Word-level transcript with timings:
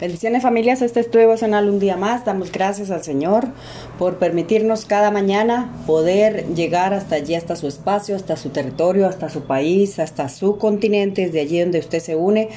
Bendiciones 0.00 0.44
familias, 0.44 0.80
este 0.80 1.00
es 1.00 1.10
tu 1.10 1.18
devocional 1.18 1.68
un 1.68 1.80
día 1.80 1.96
más. 1.96 2.24
Damos 2.24 2.52
gracias 2.52 2.92
al 2.92 3.02
Señor 3.02 3.48
por 3.98 4.18
permitirnos 4.18 4.84
cada 4.84 5.10
mañana 5.10 5.74
poder 5.88 6.46
llegar 6.54 6.94
hasta 6.94 7.16
allí, 7.16 7.34
hasta 7.34 7.56
su 7.56 7.66
espacio, 7.66 8.14
hasta 8.14 8.36
su 8.36 8.50
territorio, 8.50 9.08
hasta 9.08 9.28
su 9.28 9.42
país, 9.42 9.98
hasta 9.98 10.28
su 10.28 10.56
continente, 10.56 11.22
desde 11.22 11.40
allí 11.40 11.58
donde 11.58 11.80
usted 11.80 11.98
se 11.98 12.14
une, 12.14 12.48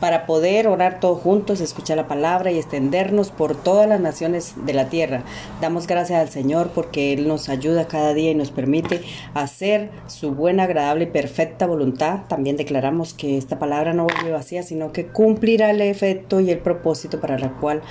para 0.00 0.26
poder 0.26 0.66
orar 0.66 0.98
todos 0.98 1.20
juntos, 1.22 1.60
escuchar 1.60 1.98
la 1.98 2.08
palabra 2.08 2.50
y 2.50 2.58
extendernos 2.58 3.30
por 3.30 3.54
todas 3.54 3.88
las 3.88 4.00
naciones 4.00 4.54
de 4.66 4.74
la 4.74 4.88
tierra. 4.88 5.22
Damos 5.60 5.86
gracias 5.86 6.20
al 6.20 6.30
Señor 6.30 6.72
porque 6.74 7.12
Él 7.12 7.28
nos 7.28 7.48
ayuda 7.48 7.86
cada 7.86 8.12
día 8.12 8.32
y 8.32 8.34
nos 8.34 8.50
permite 8.50 9.02
hacer 9.34 9.90
su 10.08 10.32
buena, 10.32 10.64
agradable 10.64 11.04
y 11.04 11.08
perfecta 11.08 11.68
voluntad. 11.68 12.22
También 12.26 12.56
declaramos 12.56 13.14
que 13.14 13.38
esta 13.38 13.60
palabra 13.60 13.94
no 13.94 14.02
vuelve 14.02 14.32
vacía, 14.32 14.64
sino 14.64 14.90
que 14.90 15.06
cumplirá 15.06 15.70
el 15.70 15.80
efecto 15.80 16.40
y 16.40 16.50
el 16.50 16.58
propósito 16.58 16.87
para 17.20 17.38
la 17.38 17.50
cual 17.52 17.82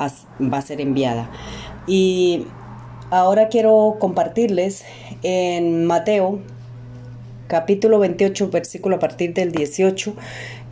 va 0.00 0.58
a 0.58 0.62
ser 0.62 0.80
enviada. 0.80 1.30
Y 1.86 2.46
ahora 3.10 3.48
quiero 3.48 3.96
compartirles 3.98 4.84
en 5.22 5.86
Mateo 5.86 6.40
capítulo 7.50 7.98
28, 7.98 8.48
versículo 8.50 8.96
a 8.96 8.98
partir 9.00 9.34
del 9.34 9.50
18, 9.50 10.14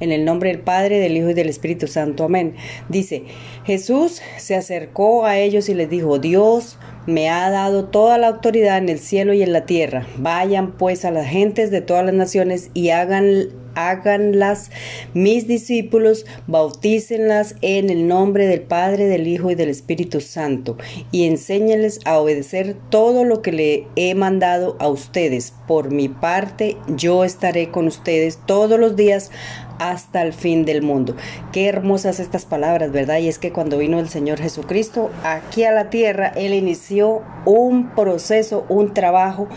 en 0.00 0.12
el 0.12 0.24
nombre 0.24 0.50
del 0.50 0.60
Padre, 0.60 0.98
del 0.98 1.16
Hijo 1.16 1.30
y 1.30 1.34
del 1.34 1.48
Espíritu 1.48 1.86
Santo. 1.86 2.24
Amén. 2.24 2.54
Dice, 2.88 3.24
Jesús 3.64 4.22
se 4.36 4.54
acercó 4.54 5.24
a 5.26 5.38
ellos 5.38 5.68
y 5.68 5.74
les 5.74 5.90
dijo, 5.90 6.18
Dios 6.18 6.78
me 7.06 7.30
ha 7.30 7.50
dado 7.50 7.86
toda 7.86 8.18
la 8.18 8.28
autoridad 8.28 8.78
en 8.78 8.88
el 8.88 8.98
cielo 8.98 9.32
y 9.32 9.42
en 9.42 9.52
la 9.52 9.64
tierra. 9.64 10.06
Vayan 10.18 10.72
pues 10.72 11.04
a 11.04 11.10
las 11.10 11.26
gentes 11.26 11.70
de 11.70 11.80
todas 11.80 12.04
las 12.04 12.14
naciones 12.14 12.70
y 12.74 12.90
hagan 12.90 13.48
háganlas 13.78 14.70
mis 15.14 15.46
discípulos, 15.46 16.26
bautícenlas 16.46 17.54
en 17.62 17.90
el 17.90 18.08
nombre 18.08 18.46
del 18.46 18.62
Padre, 18.62 19.06
del 19.06 19.28
Hijo 19.28 19.50
y 19.50 19.54
del 19.54 19.68
Espíritu 19.68 20.20
Santo, 20.20 20.76
y 21.12 21.24
enséñales 21.24 22.00
a 22.04 22.18
obedecer 22.18 22.76
todo 22.90 23.24
lo 23.24 23.40
que 23.40 23.52
le 23.52 23.86
he 23.94 24.14
mandado 24.14 24.76
a 24.80 24.88
ustedes. 24.88 25.54
Por 25.68 25.92
mi 25.92 26.08
parte, 26.08 26.76
yo 26.96 27.24
estaré 27.24 27.70
con 27.70 27.86
ustedes 27.86 28.40
todos 28.46 28.80
los 28.80 28.96
días 28.96 29.30
hasta 29.78 30.22
el 30.22 30.32
fin 30.32 30.64
del 30.64 30.82
mundo. 30.82 31.14
Qué 31.52 31.66
hermosas 31.66 32.20
estas 32.20 32.44
palabras, 32.44 32.92
¿verdad? 32.92 33.18
Y 33.18 33.28
es 33.28 33.38
que 33.38 33.52
cuando 33.52 33.78
vino 33.78 33.98
el 33.98 34.08
Señor 34.08 34.40
Jesucristo 34.40 35.10
aquí 35.24 35.64
a 35.64 35.72
la 35.72 35.90
tierra, 35.90 36.32
Él 36.36 36.54
inició 36.54 37.22
un 37.44 37.90
proceso, 37.94 38.64
un 38.68 38.94
trabajo 38.94 39.48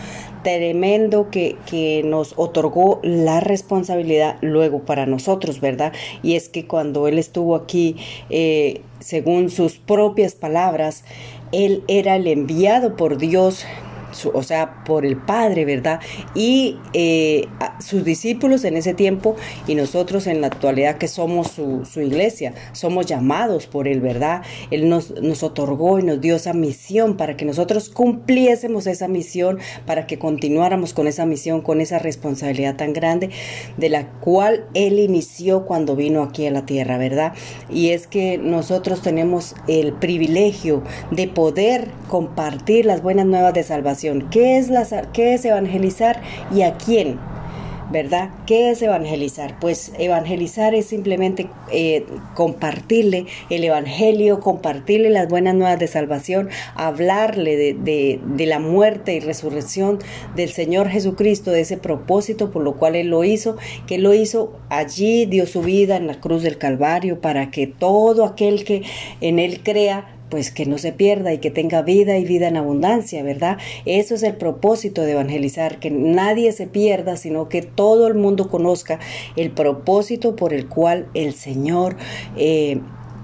tremendo 0.44 1.30
que, 1.30 1.58
que, 1.66 2.02
nos 2.04 2.34
otorgó 2.36 3.00
la 3.04 3.40
responsabilidad 3.42 4.38
luego 4.42 4.80
para 4.80 5.06
nosotros, 5.06 5.62
¿verdad? 5.62 5.94
Y 6.24 6.36
es 6.36 6.50
que 6.50 6.66
cuando 6.66 7.08
Él 7.08 7.20
estuvo 7.20 7.56
aquí, 7.56 7.98
eh, 8.30 8.82
según 9.00 9.50
sus 9.50 9.78
propias 9.78 10.34
palabras, 10.34 11.04
Él 11.52 11.84
era 11.88 12.16
el 12.16 12.28
enviado 12.28 12.96
por 12.96 13.18
Dios 13.18 13.66
o 14.34 14.44
sea, 14.44 14.84
por 14.84 15.06
el 15.06 15.18
Padre, 15.18 15.66
¿verdad? 15.66 16.00
Y 16.36 16.78
eh, 16.94 17.48
sus 17.80 18.04
discípulos 18.04 18.64
en 18.64 18.78
ese 18.78 18.94
tiempo 18.94 19.36
y 19.68 19.76
nosotros 19.76 20.28
en 20.28 20.42
la 20.42 20.48
actualidad 20.48 20.98
que 20.98 21.08
somos 21.08 21.52
su, 21.52 22.02
iglesia, 22.02 22.54
somos 22.74 23.06
llamados 23.06 23.68
por 23.68 23.88
Él, 23.88 24.02
¿verdad? 24.02 24.42
Él 24.72 24.90
nos, 24.90 25.12
nos 25.22 25.44
otorgó 25.44 26.00
y 26.00 26.04
nos 26.04 26.22
dio 26.22 26.36
esa 26.36 26.54
misión 26.54 27.18
para 27.18 27.38
que 27.38 27.46
nosotros 27.46 27.90
cumpliésemos 27.90 28.88
esa 28.88 29.08
misión, 29.08 29.60
para 29.86 30.08
que 30.08 30.20
continuáramos 30.20 30.94
con 30.94 31.08
esa 31.08 31.26
misión, 31.26 31.62
con 31.62 31.82
esa 31.82 32.00
responsabilidad 32.00 32.76
tan 32.76 32.94
grande 32.94 33.30
de 33.78 33.90
la 33.90 34.10
cual 34.20 34.66
Él 34.74 35.00
inició 35.00 35.66
cuando 35.66 35.96
vino 35.96 36.24
aquí 36.24 36.46
a 36.48 36.52
la 36.52 36.66
tierra, 36.66 36.98
¿verdad? 36.98 37.34
Y 37.70 37.90
es 37.90 38.08
que 38.08 38.38
nosotros 38.38 39.02
tenemos 39.02 39.56
el 39.68 39.94
privilegio 39.94 40.84
de 41.12 41.28
poder 41.28 41.90
compartir 42.10 42.86
las 42.86 43.02
buenas 43.02 43.26
nuevas 43.26 43.54
de 43.54 43.64
salvación 43.64 44.01
¿Qué 44.32 44.58
es, 44.58 44.70
la, 44.70 44.86
qué 45.14 45.36
es 45.36 45.46
evangelizar 45.46 46.22
y 46.52 46.64
a 46.64 46.76
quién? 46.76 47.20
¿verdad? 47.92 48.30
¿Qué 48.46 48.72
es 48.72 48.82
evangelizar? 48.82 49.60
Pues 49.60 49.92
evangelizar 50.00 50.74
es 50.74 50.86
simplemente 50.86 51.50
eh, 51.72 52.06
compartirle 52.36 53.26
el 53.50 53.64
Evangelio, 53.64 54.40
compartirle 54.40 55.10
las 55.10 55.28
buenas 55.28 55.56
nuevas 55.56 55.78
de 55.78 55.88
salvación, 55.88 56.50
hablarle 56.76 57.58
de, 57.58 58.20
de, 58.24 58.46
la 58.46 58.60
muerte 58.60 59.14
y 59.16 59.20
resurrección 59.20 60.00
del 60.36 60.50
Señor 60.50 60.88
Jesucristo, 60.90 61.52
de 61.52 61.62
ese 61.62 61.78
propósito 61.78 62.50
por 62.50 62.64
lo 62.64 62.78
cual 62.78 62.96
Él 62.96 63.08
lo 63.08 63.24
hizo, 63.24 63.58
que 63.88 63.96
Él 63.96 64.04
lo 64.04 64.14
hizo 64.14 64.54
allí, 64.70 65.26
dio 65.26 65.46
su 65.46 65.62
vida 65.62 65.98
en 65.98 66.08
la 66.08 66.20
cruz 66.20 66.44
del 66.44 66.58
Calvario 66.58 67.20
para 67.20 67.52
que 67.52 67.68
todo 67.68 68.26
aquel 68.26 68.64
que 68.64 68.84
en 69.20 69.38
Él 69.38 69.62
crea 69.64 70.16
pues 70.32 70.50
que 70.50 70.66
no 70.66 70.80
se 70.80 70.94
pierda 70.94 71.34
y 71.34 71.38
que 71.38 71.52
tenga 71.52 71.84
vida 71.84 72.18
y 72.18 72.26
vida 72.26 72.48
en 72.48 72.58
abundancia, 72.58 73.22
¿verdad? 73.22 73.60
Eso 73.86 74.16
es 74.16 74.24
el 74.24 74.36
propósito 74.36 75.04
de 75.04 75.12
evangelizar, 75.12 75.80
que 75.80 75.92
nadie 75.92 76.52
se 76.54 76.66
pierda, 76.66 77.18
sino 77.18 77.50
que 77.50 77.62
todo 77.62 78.08
el 78.08 78.16
mundo 78.16 78.50
conozca 78.50 79.00
el 79.36 79.52
propósito 79.52 80.36
por 80.36 80.54
el 80.54 80.68
cual 80.68 81.08
el 81.14 81.34
Señor 81.34 81.98
eh, 82.38 82.80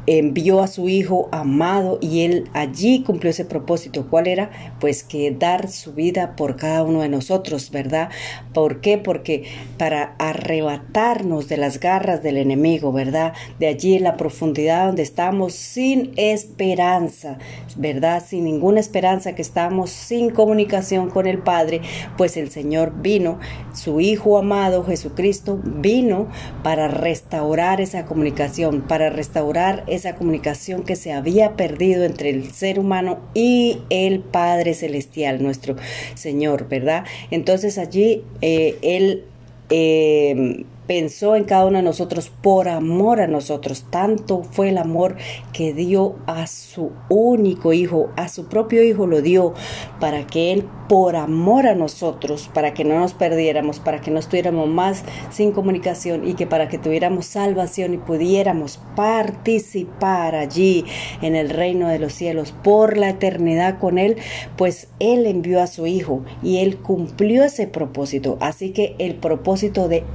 envió 0.07 0.61
a 0.61 0.67
su 0.67 0.87
Hijo 0.87 1.27
amado 1.33 1.99
y 2.01 2.21
él 2.21 2.49
allí 2.53 3.03
cumplió 3.03 3.29
ese 3.29 3.43
propósito. 3.45 4.07
¿Cuál 4.09 4.27
era? 4.27 4.49
Pues 4.79 5.03
que 5.03 5.29
dar 5.31 5.69
su 5.69 5.93
vida 5.93 6.35
por 6.37 6.55
cada 6.55 6.83
uno 6.83 7.01
de 7.01 7.09
nosotros, 7.09 7.71
¿verdad? 7.71 8.09
¿Por 8.53 8.79
qué? 8.79 8.97
Porque 8.97 9.43
para 9.77 10.15
arrebatarnos 10.17 11.49
de 11.49 11.57
las 11.57 11.79
garras 11.81 12.23
del 12.23 12.37
enemigo, 12.37 12.93
¿verdad? 12.93 13.33
De 13.59 13.67
allí 13.67 13.95
en 13.95 14.03
la 14.03 14.15
profundidad 14.15 14.87
donde 14.87 15.03
estamos 15.03 15.53
sin 15.53 16.13
esperanza, 16.15 17.37
¿verdad? 17.75 18.23
Sin 18.25 18.45
ninguna 18.45 18.79
esperanza, 18.79 19.35
que 19.35 19.41
estamos 19.41 19.89
sin 19.89 20.29
comunicación 20.29 21.09
con 21.09 21.27
el 21.27 21.39
Padre, 21.39 21.81
pues 22.17 22.37
el 22.37 22.49
Señor 22.49 22.93
vino, 23.01 23.39
su 23.73 23.99
Hijo 23.99 24.37
amado 24.37 24.85
Jesucristo 24.85 25.59
vino 25.61 26.27
para 26.63 26.87
restaurar 26.87 27.81
esa 27.81 28.05
comunicación, 28.05 28.83
para 28.87 29.09
restaurar 29.09 29.83
esa 29.87 29.96
comunicación 30.15 30.83
que 30.83 30.95
se 30.95 31.11
había 31.11 31.55
perdido 31.55 32.03
entre 32.03 32.29
el 32.29 32.51
ser 32.51 32.79
humano 32.79 33.19
y 33.33 33.79
el 33.89 34.19
Padre 34.19 34.73
Celestial, 34.73 35.41
nuestro 35.41 35.75
Señor, 36.15 36.67
¿verdad? 36.69 37.05
Entonces 37.31 37.77
allí 37.77 38.23
eh, 38.41 38.77
Él... 38.81 39.23
Eh, 39.69 40.65
pensó 40.87 41.35
en 41.35 41.43
cada 41.43 41.65
uno 41.65 41.77
de 41.77 41.83
nosotros 41.83 42.31
por 42.41 42.69
amor 42.69 43.21
a 43.21 43.27
nosotros. 43.27 43.85
Tanto 43.89 44.43
fue 44.43 44.69
el 44.69 44.77
amor 44.77 45.17
que 45.53 45.73
dio 45.73 46.15
a 46.25 46.47
su 46.47 46.91
único 47.09 47.73
hijo, 47.73 48.09
a 48.15 48.29
su 48.29 48.47
propio 48.47 48.83
hijo 48.83 49.05
lo 49.05 49.21
dio 49.21 49.53
para 49.99 50.25
que 50.25 50.53
Él 50.53 50.65
por 50.87 51.17
amor 51.17 51.67
a 51.67 51.75
nosotros, 51.75 52.49
para 52.53 52.73
que 52.73 52.85
no 52.85 52.99
nos 52.99 53.13
perdiéramos, 53.13 53.79
para 53.79 53.99
que 53.99 54.09
no 54.09 54.19
estuviéramos 54.19 54.69
más 54.69 55.03
sin 55.31 55.51
comunicación 55.51 56.27
y 56.27 56.33
que 56.35 56.47
para 56.47 56.69
que 56.69 56.77
tuviéramos 56.77 57.25
salvación 57.25 57.93
y 57.93 57.97
pudiéramos 57.97 58.79
participar 58.95 60.35
allí 60.35 60.85
en 61.21 61.35
el 61.35 61.49
reino 61.49 61.89
de 61.89 61.99
los 61.99 62.13
cielos 62.13 62.53
por 62.63 62.97
la 62.97 63.09
eternidad 63.09 63.79
con 63.79 63.97
Él, 63.97 64.17
pues 64.55 64.87
Él 64.99 65.25
envió 65.25 65.61
a 65.61 65.67
su 65.67 65.87
Hijo 65.87 66.23
y 66.41 66.59
Él 66.59 66.77
cumplió 66.77 67.43
ese 67.43 67.67
propósito. 67.67 68.37
Así 68.39 68.71
que 68.71 68.95
el 68.99 69.15
propósito 69.15 69.89
de 69.89 70.05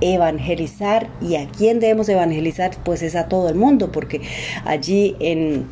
evangelizar 0.62 1.08
y 1.20 1.36
a 1.36 1.48
quién 1.48 1.80
debemos 1.80 2.08
evangelizar, 2.08 2.72
pues 2.84 3.02
es 3.02 3.14
a 3.16 3.28
todo 3.28 3.48
el 3.48 3.54
mundo, 3.54 3.90
porque 3.92 4.20
allí 4.64 5.16
en, 5.20 5.66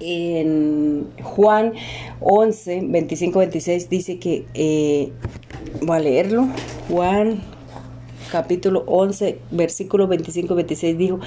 en 0.00 1.06
Juan 1.22 1.74
11, 2.20 2.82
25, 2.88 3.38
26 3.38 3.90
dice 3.90 4.18
que, 4.18 4.46
eh, 4.54 5.12
voy 5.82 5.96
a 5.96 6.00
leerlo, 6.00 6.48
Juan 6.88 7.42
capítulo 8.30 8.84
11, 8.86 9.40
versículo 9.50 10.06
25, 10.06 10.54
26 10.54 10.98
dijo, 10.98 11.18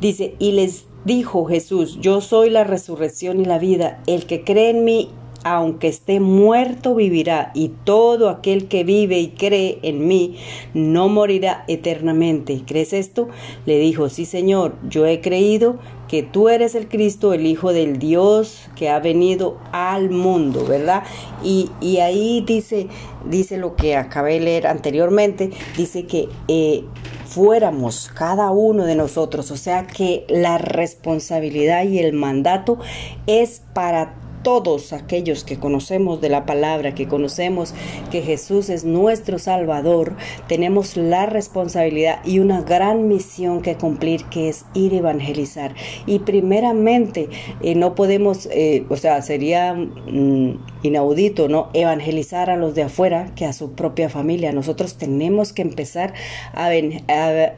dice, 0.00 0.36
y 0.38 0.52
les 0.52 0.84
dijo 1.04 1.44
Jesús, 1.46 1.98
yo 2.00 2.20
soy 2.20 2.50
la 2.50 2.62
resurrección 2.62 3.40
y 3.40 3.44
la 3.44 3.58
vida, 3.58 4.00
el 4.06 4.26
que 4.26 4.44
cree 4.44 4.70
en 4.70 4.84
mí 4.84 5.10
aunque 5.44 5.88
esté 5.88 6.20
muerto, 6.20 6.94
vivirá, 6.94 7.50
y 7.54 7.68
todo 7.84 8.28
aquel 8.28 8.68
que 8.68 8.84
vive 8.84 9.18
y 9.18 9.28
cree 9.28 9.78
en 9.82 10.06
mí 10.06 10.36
no 10.74 11.08
morirá 11.08 11.64
eternamente. 11.68 12.62
¿Crees 12.66 12.92
esto? 12.92 13.28
Le 13.66 13.78
dijo, 13.78 14.08
sí 14.08 14.24
Señor, 14.24 14.76
yo 14.88 15.06
he 15.06 15.20
creído 15.20 15.78
que 16.08 16.22
tú 16.22 16.50
eres 16.50 16.74
el 16.74 16.88
Cristo, 16.88 17.32
el 17.32 17.46
Hijo 17.46 17.72
del 17.72 17.98
Dios 17.98 18.68
que 18.76 18.90
ha 18.90 18.98
venido 18.98 19.58
al 19.72 20.10
mundo, 20.10 20.66
¿verdad? 20.66 21.04
Y, 21.42 21.70
ahí 22.00 22.44
dice, 22.46 22.88
dice 23.24 23.56
lo 23.56 23.76
que 23.76 23.96
acabé 23.96 24.34
de 24.34 24.40
leer 24.40 24.66
anteriormente, 24.66 25.50
dice 25.76 26.06
que 26.06 26.28
eh, 26.48 26.84
fuéramos 27.24 28.10
cada 28.14 28.50
uno 28.50 28.84
de 28.84 28.94
nosotros, 28.94 29.50
o 29.50 29.56
sea 29.56 29.86
que 29.86 30.26
la 30.28 30.58
responsabilidad 30.58 31.84
y 31.84 31.98
el 31.98 32.12
mandato 32.12 32.78
es 33.26 33.62
para 33.72 34.14
todos 34.42 34.92
aquellos 34.92 35.44
que 35.44 35.58
conocemos 35.58 36.20
de 36.20 36.28
la 36.28 36.46
palabra, 36.46 36.94
que 36.94 37.08
conocemos 37.08 37.74
que 38.10 38.22
Jesús 38.22 38.68
es 38.68 38.84
nuestro 38.84 39.38
Salvador, 39.38 40.14
tenemos 40.48 40.96
la 40.96 41.26
responsabilidad 41.26 42.24
y 42.24 42.38
una 42.38 42.62
gran 42.62 43.08
misión 43.08 43.62
que 43.62 43.76
cumplir, 43.76 44.24
que 44.26 44.48
es 44.48 44.64
ir 44.74 44.92
a 44.94 44.96
evangelizar. 44.96 45.74
Y 46.06 46.20
primeramente, 46.20 47.28
eh, 47.60 47.74
no 47.74 47.94
podemos, 47.94 48.46
eh, 48.50 48.84
o 48.88 48.96
sea, 48.96 49.22
sería 49.22 49.74
mm, 49.74 50.71
inaudito, 50.82 51.48
¿no? 51.48 51.68
Evangelizar 51.72 52.50
a 52.50 52.56
los 52.56 52.74
de 52.74 52.82
afuera 52.82 53.32
que 53.34 53.46
a 53.46 53.52
su 53.52 53.72
propia 53.72 54.08
familia. 54.08 54.52
Nosotros 54.52 54.96
tenemos 54.96 55.52
que 55.52 55.62
empezar 55.62 56.14
a, 56.54 56.70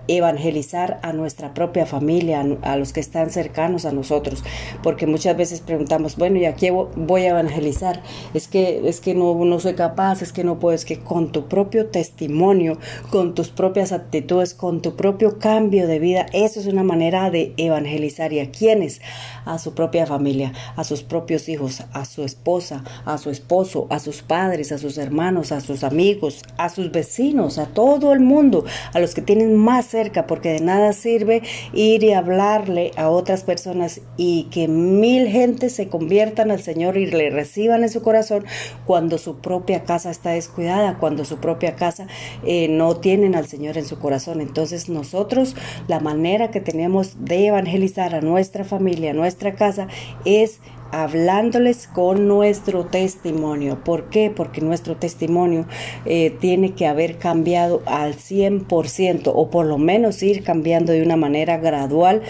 evangelizar 0.09 0.99
a 1.03 1.12
nuestra 1.12 1.55
propia 1.55 1.87
familia, 1.87 2.44
a, 2.62 2.76
los 2.76 2.93
que 2.93 3.00
están 3.00 3.31
cercanos 3.31 3.85
a 3.85 3.93
nosotros, 3.93 4.44
porque 4.82 5.06
muchas 5.06 5.37
veces 5.37 5.61
preguntamos, 5.61 6.17
bueno, 6.17 6.38
¿y 6.38 6.44
a 6.44 6.55
quién 6.55 6.75
voy 6.97 7.23
a 7.23 7.31
evangelizar? 7.31 8.03
Es 8.35 8.49
que, 8.49 8.88
es 8.88 9.00
que 9.00 9.15
no, 9.15 9.35
no 9.44 9.61
soy 9.61 9.75
capaz, 9.75 10.23
es 10.23 10.32
que 10.32 10.44
no 10.44 10.59
puedo, 10.59 10.75
es 10.75 10.85
que 10.85 10.99
con 10.99 11.32
tu 11.32 11.49
propio 11.49 11.87
testimonio, 11.87 12.79
con 13.11 13.35
tus 13.35 13.50
propias 13.50 13.93
actitudes, 13.93 14.55
con 14.55 14.82
tu 14.82 14.97
propio 14.97 15.38
cambio 15.38 15.87
de 15.87 15.99
vida, 15.99 16.27
eso 16.32 16.61
es 16.61 16.67
una 16.67 16.82
manera 16.82 17.31
de 17.31 17.55
evangelizar. 17.56 18.32
¿Y 18.32 18.41
a 18.41 18.50
quiénes? 18.50 19.00
A 19.44 19.59
su 19.59 19.75
propia 19.75 20.06
familia, 20.06 20.53
a 20.77 20.85
sus 20.85 21.03
propios 21.03 21.49
hijos, 21.49 21.82
a 21.93 22.05
su 22.05 22.25
esposa, 22.25 22.85
a 23.05 23.13
su 23.19 23.31
esposo, 23.31 23.87
a 23.90 23.99
sus 23.99 24.22
padres, 24.22 24.72
a 24.72 24.78
sus 24.78 24.99
hermanos, 24.99 25.52
a 25.52 25.61
sus 25.61 25.84
amigos, 25.84 26.43
a 26.56 26.69
sus 26.69 26.90
vecinos, 26.90 27.58
a 27.58 27.66
todo 27.66 28.12
el 28.12 28.20
mundo, 28.20 28.64
a 28.93 29.00
los 29.00 29.14
que 29.14 29.22
tienen 29.22 29.56
más 29.56 29.87
cerca, 29.87 30.26
porque 30.26 30.50
de 30.50 30.61
nada 30.61 30.93
sirve 30.93 31.43
ir 31.72 32.05
y 32.05 32.12
hablarle 32.12 32.90
a 32.96 33.08
otras 33.08 33.44
personas 33.44 34.00
y 34.16 34.44
que 34.44 34.69
mil 34.69 35.28
gentes 35.28 35.75
se 35.75 35.88
conviertan 35.88 36.50
al 36.50 36.61
Señor 36.61 36.96
y 36.96 37.06
le 37.06 37.31
reciban 37.31 37.82
en 37.82 37.90
su 37.90 38.02
corazón 38.02 38.44
cuando 38.87 39.19
su 39.19 39.38
propia 39.38 39.84
casa 39.84 40.10
está 40.10 40.31
descuidada, 40.31 40.99
cuando 40.99 41.25
su 41.25 41.38
propia 41.38 41.76
casa 41.76 42.06
eh, 42.44 42.69
no 42.69 42.96
tienen 42.96 43.34
al 43.34 43.46
Señor 43.46 43.78
en 43.78 43.87
su 43.87 43.99
corazón. 43.99 44.40
Entonces 44.40 44.88
nosotros 44.88 45.56
la 45.88 46.00
manera 46.00 46.50
que 46.50 46.60
tenemos 46.60 47.25
de 47.25 47.46
evangelizar 47.46 48.14
a 48.14 48.20
nuestra 48.20 48.64
familia, 48.64 49.10
a 49.10 49.14
nuestra 49.14 49.55
casa, 49.55 49.88
es 50.25 50.60
hablándoles 51.02 51.88
con 51.88 52.29
nuestro 52.29 52.87
testimonio. 52.87 53.82
¿Por 53.82 54.11
qué? 54.11 54.32
Porque 54.35 54.61
nuestro 54.61 54.96
testimonio 54.96 55.67
eh, 56.05 56.31
tiene 56.41 56.75
que 56.75 56.87
haber 56.87 57.19
cambiado 57.19 57.82
al 57.87 58.14
100% 58.14 59.32
o 59.35 59.50
por 59.50 59.67
lo 59.67 59.79
menos 59.79 60.23
ir 60.23 60.44
cambiando 60.44 60.93
de 60.93 61.02
una 61.02 61.17
manera 61.17 61.56
gradual 61.58 62.23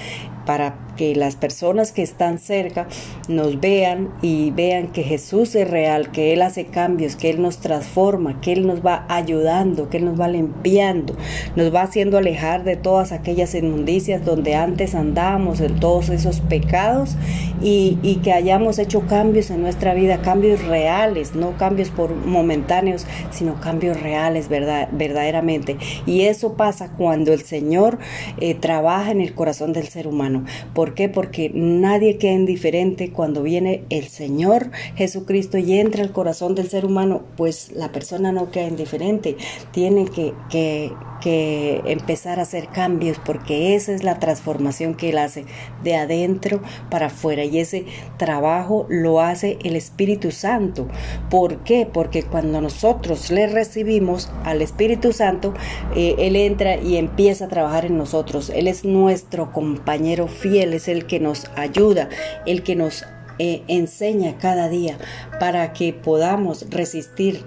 para 0.46 0.94
que 0.96 1.14
las 1.14 1.37
personas 1.37 1.93
que 1.93 2.02
están 2.02 2.38
cerca 2.38 2.87
nos 3.29 3.61
vean 3.61 4.11
y 4.23 4.50
vean 4.50 4.88
que 4.88 5.02
Jesús 5.02 5.55
es 5.55 5.69
real, 5.69 6.11
que 6.11 6.32
Él 6.32 6.43
hace 6.43 6.67
cambios, 6.67 7.17
que 7.17 7.31
Él 7.31 7.43
nos 7.43 7.58
transforma, 7.58 8.41
que 8.41 8.52
Él 8.52 8.67
nos 8.67 8.85
va 8.85 9.06
ayudando, 9.08 9.88
que 9.88 9.99
Él 9.99 10.05
nos 10.05 10.20
va 10.20 10.29
limpiando, 10.29 11.17
nos 11.56 11.75
va 11.75 11.82
haciendo 11.82 12.19
alejar 12.19 12.64
de 12.64 12.76
todas 12.76 13.12
aquellas 13.12 13.55
inmundicias 13.55 14.25
donde 14.25 14.55
antes 14.55 14.94
andábamos, 14.94 15.61
en 15.61 15.81
todos 15.81 16.08
esos 16.08 16.41
pecados 16.41 17.17
y, 17.61 18.20
que 18.23 18.32
hayamos 18.32 18.79
hecho 18.79 19.02
cambios 19.06 19.50
en 19.50 19.62
nuestra 19.62 19.94
vida, 19.94 20.23
cambios 20.23 20.64
reales, 20.64 21.35
no 21.35 21.56
cambios 21.56 21.90
por 21.90 22.14
momentáneos, 22.14 23.06
sino 23.31 23.61
cambios 23.61 24.00
reales 24.00 24.49
verdad, 24.49 24.88
verdaderamente. 24.93 25.76
Y 26.06 26.23
eso 26.23 26.55
pasa 26.55 26.93
cuando 26.93 27.32
el 27.32 27.43
Señor 27.43 27.99
eh, 28.38 28.55
trabaja 28.55 29.11
en 29.11 29.20
el 29.20 29.35
corazón 29.35 29.73
del 29.73 29.88
ser 29.88 30.06
humano. 30.06 30.44
¿Por 30.75 30.83
qué? 30.92 31.08
Porque 31.08 31.50
nadie 31.54 32.19
queda 32.19 32.32
indiferente 32.32 33.10
cuando 33.10 33.42
viene 33.42 33.84
el 33.88 34.08
Señor 34.08 34.70
Jesucristo 34.96 35.56
y 35.56 35.78
entra 35.78 36.02
al 36.02 36.12
corazón 36.12 36.54
del 36.54 36.69
ser 36.69 36.84
humano, 36.84 37.22
pues 37.38 37.72
la 37.72 37.92
persona 37.92 38.32
no 38.32 38.50
queda 38.50 38.69
indiferente. 38.69 39.36
Tiene 39.72 40.04
que, 40.04 40.34
que, 40.50 40.92
que 41.22 41.81
empezar 41.86 42.38
a 42.38 42.42
hacer 42.42 42.69
cambios 42.69 43.19
porque 43.25 43.75
esa 43.75 43.92
es 43.92 44.04
la 44.04 44.19
transformación 44.19 44.94
que 44.94 45.08
Él 45.08 45.19
hace 45.19 45.46
de 45.82 45.96
adentro 45.96 46.60
para 46.90 47.06
afuera 47.06 47.44
y 47.44 47.58
ese 47.58 47.87
trabajo 48.19 48.87
lo 48.90 49.20
hace 49.20 49.58
el 49.64 49.76
Espíritu 49.76 50.30
Santo. 50.32 50.87
¿Por 51.30 51.64
qué? 51.64 51.88
Porque 51.90 52.22
cuando 52.22 52.60
nosotros 52.60 53.30
le 53.30 53.46
recibimos 53.46 54.30
al 54.44 54.60
Espíritu 54.60 55.12
Santo, 55.12 55.54
eh, 55.96 56.16
Él 56.19 56.37
entra 56.37 56.76
y 56.76 56.96
empieza 56.96 57.46
a 57.46 57.48
trabajar 57.48 57.87
en 57.87 57.96
nosotros. 57.96 58.50
Él 58.50 58.69
es 58.69 58.84
nuestro 58.84 59.52
compañero 59.52 60.28
fiel 60.28 60.74
es 60.75 60.88
el 60.88 61.06
que 61.06 61.21
nos 61.21 61.47
ayuda, 61.56 62.09
el 62.47 62.62
que 62.62 62.76
nos 62.76 63.05
eh, 63.38 63.62
enseña 63.67 64.38
cada 64.38 64.69
día 64.69 64.97
para 65.41 65.73
que 65.73 65.93
podamos 65.93 66.71
resistir 66.71 67.44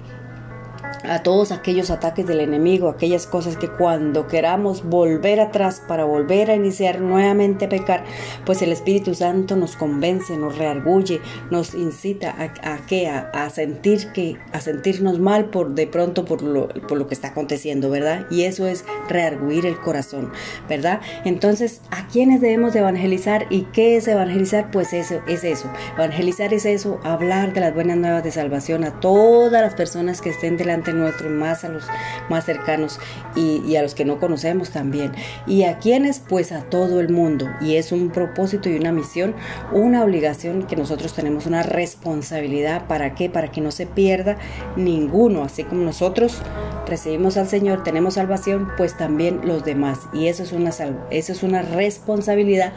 a 1.03 1.23
todos 1.23 1.51
aquellos 1.51 1.89
ataques 1.89 2.25
del 2.25 2.41
enemigo, 2.41 2.89
aquellas 2.89 3.27
cosas 3.27 3.57
que 3.57 3.69
cuando 3.69 4.27
queramos 4.27 4.83
volver 4.83 5.39
atrás 5.39 5.81
para 5.87 6.05
volver 6.05 6.51
a 6.51 6.55
iniciar 6.55 6.99
nuevamente 6.99 7.65
a 7.65 7.69
pecar, 7.69 8.03
pues 8.45 8.61
el 8.61 8.71
Espíritu 8.71 9.13
Santo 9.13 9.55
nos 9.55 9.75
convence, 9.75 10.37
nos 10.37 10.57
reargulle, 10.57 11.21
nos 11.51 11.73
incita 11.73 12.35
a, 12.37 12.73
a 12.73 13.45
A, 13.45 13.49
sentir 13.49 14.11
que, 14.13 14.37
a 14.51 14.61
sentirnos 14.61 15.19
mal 15.19 15.45
por 15.45 15.73
de 15.73 15.87
pronto 15.87 16.25
por 16.25 16.41
lo, 16.41 16.67
por 16.67 16.97
lo 16.97 17.07
que 17.07 17.13
está 17.13 17.29
aconteciendo, 17.29 17.89
¿verdad? 17.89 18.25
Y 18.29 18.43
eso 18.43 18.67
es 18.67 18.85
rearguir 19.09 19.65
el 19.65 19.79
corazón, 19.79 20.31
¿verdad? 20.67 21.01
Entonces, 21.25 21.81
¿a 21.91 22.07
quiénes 22.07 22.41
debemos 22.41 22.73
de 22.73 22.79
evangelizar 22.79 23.47
y 23.49 23.63
qué 23.73 23.97
es 23.97 24.07
evangelizar? 24.07 24.71
Pues 24.71 24.93
eso 24.93 25.21
es 25.27 25.43
eso. 25.43 25.69
Evangelizar 25.95 26.53
es 26.53 26.65
eso, 26.65 26.99
hablar 27.03 27.53
de 27.53 27.61
las 27.61 27.73
buenas 27.73 27.97
nuevas 27.97 28.23
de 28.23 28.31
salvación 28.31 28.83
a 28.83 28.99
todas 28.99 29.61
las 29.61 29.73
personas 29.73 30.21
que 30.21 30.29
estén 30.29 30.57
delante 30.77 30.93
nuestro, 30.93 31.29
más 31.29 31.63
a 31.63 31.69
los 31.69 31.83
más 32.29 32.45
cercanos 32.45 32.99
y, 33.35 33.75
a 33.75 33.81
los 33.81 33.95
que 33.95 34.05
no 34.05 34.19
conocemos 34.19 34.71
también. 34.71 35.11
¿Y 35.45 35.63
a 35.63 35.77
quienes? 35.79 36.19
Pues 36.19 36.51
a 36.51 36.61
todo 36.63 36.99
el 36.99 37.09
mundo. 37.09 37.47
Y 37.61 37.75
es 37.75 37.91
un 37.91 38.09
propósito 38.09 38.69
y 38.69 38.77
una 38.77 38.91
misión, 38.91 39.35
una 39.71 40.03
obligación 40.03 40.63
que 40.63 40.75
nosotros 40.75 41.13
tenemos, 41.13 41.45
una 41.45 41.63
responsabilidad. 41.63 42.87
¿Para 42.87 43.15
qué? 43.15 43.29
Para 43.29 43.51
que 43.51 43.61
no 43.61 43.71
se 43.71 43.85
pierda 43.85 44.37
ninguno, 44.75 45.43
así 45.43 45.63
como 45.63 45.83
nosotros 45.83 46.41
recibimos 46.87 47.37
al 47.37 47.47
Señor, 47.47 47.83
tenemos 47.83 48.15
salvación, 48.15 48.69
pues 48.77 48.95
también 48.97 49.41
los 49.43 49.63
demás. 49.65 49.99
Y 50.13 50.27
eso 50.27 50.43
es 50.43 50.51
una, 50.51 50.69
eso 50.69 51.31
es 51.31 51.43
una 51.43 51.61
responsabilidad 51.61 52.73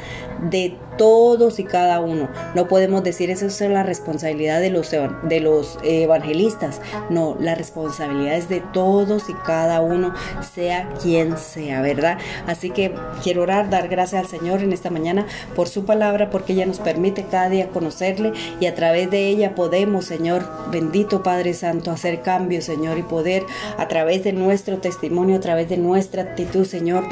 de 0.51 0.77
todos 0.99 1.59
y 1.59 1.65
cada 1.65 2.01
uno. 2.01 2.29
No 2.55 2.69
podemos 2.69 3.03
decir 3.03 3.31
eso 3.31 3.47
es 3.47 3.61
la 3.61 3.83
responsabilidad 3.83 4.61
de 4.61 4.71
los, 4.71 4.91
de 4.91 5.41
los 5.41 5.79
evangelistas. 5.83 6.81
No, 7.09 7.37
la 7.41 7.55
responsabilidad 7.55 7.90
es 7.99 8.49
de 8.49 8.61
todos 8.61 9.29
y 9.29 9.35
cada 9.35 9.81
uno, 9.81 10.15
sea 10.55 10.89
quien 11.03 11.37
sea, 11.37 11.83
¿verdad? 11.83 12.19
Así 12.47 12.71
que 12.71 12.95
quiero 13.23 13.43
orar, 13.43 13.71
dar 13.71 13.89
gracias 13.89 14.23
al 14.23 14.29
Señor 14.29 14.63
en 14.63 14.73
esta 14.73 14.91
mañana 14.91 15.27
por 15.57 15.69
su 15.69 15.85
palabra, 15.85 16.31
porque 16.31 16.53
ella 16.53 16.67
nos 16.67 16.79
permite 16.79 17.25
cada 17.25 17.49
día 17.49 17.69
conocerle 17.69 18.33
y 18.61 18.67
a 18.67 18.75
través 18.75 19.11
de 19.11 19.27
ella 19.27 19.55
podemos, 19.55 20.05
Señor, 20.05 20.45
bendito 20.71 21.23
Padre 21.23 21.55
Santo, 21.55 21.91
hacer 21.91 22.23
cambios, 22.23 22.65
Señor, 22.65 22.99
y 22.99 23.03
poder 23.03 23.45
a 23.77 23.89
través 23.89 24.25
de 24.25 24.33
nuestro 24.33 24.79
testimonio, 24.79 25.37
a 25.37 25.41
través 25.41 25.69
de 25.69 25.77
nuestra 25.77 26.23
actitud, 26.23 26.65
Señor, 26.65 27.05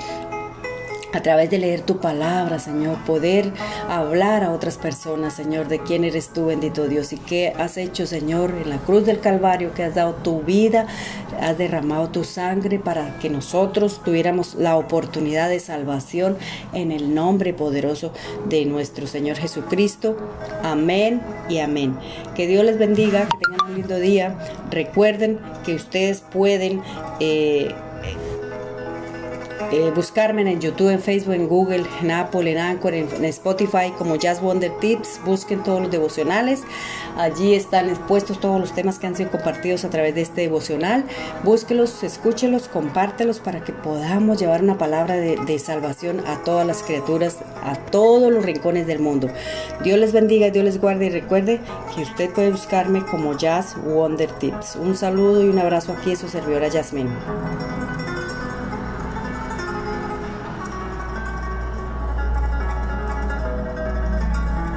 a 1.12 1.22
través 1.22 1.50
de 1.50 1.58
leer 1.58 1.80
tu 1.82 1.98
palabra, 1.98 2.58
Señor, 2.58 2.98
poder 3.04 3.52
hablar 3.88 4.44
a 4.44 4.52
otras 4.52 4.76
personas, 4.76 5.34
Señor, 5.34 5.68
de 5.68 5.80
quién 5.80 6.04
eres 6.04 6.28
tú, 6.30 6.46
bendito 6.46 6.86
Dios, 6.86 7.12
y 7.12 7.16
qué 7.16 7.52
has 7.58 7.76
hecho, 7.76 8.06
Señor, 8.06 8.54
en 8.62 8.70
la 8.70 8.78
cruz 8.78 9.06
del 9.06 9.20
Calvario, 9.20 9.72
que 9.72 9.84
has 9.84 9.94
dado 9.94 10.14
tu 10.14 10.42
vida, 10.42 10.86
has 11.40 11.56
derramado 11.56 12.08
tu 12.10 12.24
sangre 12.24 12.78
para 12.78 13.18
que 13.18 13.30
nosotros 13.30 14.02
tuviéramos 14.04 14.54
la 14.54 14.76
oportunidad 14.76 15.48
de 15.48 15.60
salvación 15.60 16.36
en 16.72 16.92
el 16.92 17.14
nombre 17.14 17.54
poderoso 17.54 18.12
de 18.48 18.64
nuestro 18.66 19.06
Señor 19.06 19.36
Jesucristo. 19.36 20.16
Amén 20.62 21.22
y 21.48 21.58
amén. 21.58 21.96
Que 22.34 22.46
Dios 22.46 22.64
les 22.64 22.78
bendiga, 22.78 23.28
que 23.28 23.38
tengan 23.38 23.70
un 23.70 23.74
lindo 23.76 23.98
día. 23.98 24.36
Recuerden 24.70 25.38
que 25.64 25.74
ustedes 25.74 26.20
pueden... 26.20 26.82
Eh, 27.20 27.74
eh, 29.70 29.92
buscarme 29.94 30.50
en 30.50 30.60
YouTube, 30.60 30.90
en 30.90 31.00
Facebook, 31.00 31.34
en 31.34 31.48
Google, 31.48 31.84
en 32.00 32.10
Apple, 32.10 32.50
en 32.50 32.58
Anchor, 32.58 32.94
en, 32.94 33.24
Spotify 33.24 33.92
como 33.96 34.16
Jazz 34.16 34.40
Wonder 34.40 34.72
Tips. 34.80 35.20
Busquen 35.24 35.62
todos 35.62 35.82
los 35.82 35.90
devocionales. 35.90 36.62
Allí 37.16 37.54
están 37.54 37.88
expuestos 37.88 38.40
todos 38.40 38.60
los 38.60 38.74
temas 38.74 38.98
que 38.98 39.06
han 39.06 39.16
sido 39.16 39.30
compartidos 39.30 39.84
a 39.84 39.90
través 39.90 40.14
de 40.14 40.22
este 40.22 40.42
devocional. 40.42 41.04
Búsquelos, 41.44 42.02
escúchelos, 42.02 42.68
compártelos 42.68 43.40
para 43.40 43.62
que 43.62 43.72
podamos 43.72 44.38
llevar 44.38 44.62
una 44.62 44.78
palabra 44.78 45.16
de, 45.16 45.36
de 45.36 45.58
salvación 45.58 46.22
a 46.26 46.42
todas 46.44 46.66
las 46.66 46.82
criaturas, 46.82 47.38
a 47.62 47.76
todos 47.76 48.32
los 48.32 48.44
rincones 48.44 48.86
del 48.86 49.00
mundo. 49.00 49.28
Dios 49.82 49.98
les 49.98 50.12
bendiga, 50.12 50.50
Dios 50.50 50.64
les 50.64 50.80
guarde 50.80 51.06
y 51.06 51.10
recuerde 51.10 51.60
que 51.94 52.02
usted 52.02 52.30
puede 52.30 52.50
buscarme 52.50 53.04
como 53.04 53.36
Jazz 53.36 53.76
Wonder 53.84 54.30
Tips. 54.38 54.76
Un 54.76 54.96
saludo 54.96 55.44
y 55.44 55.48
un 55.48 55.58
abrazo 55.58 55.92
aquí 55.92 56.12
a 56.12 56.16
su 56.16 56.28
servidora 56.28 56.70
Jasmine. 56.70 57.10